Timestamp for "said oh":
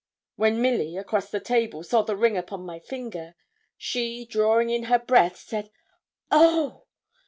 5.37-6.87